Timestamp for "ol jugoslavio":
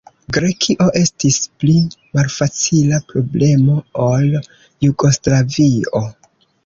4.09-6.03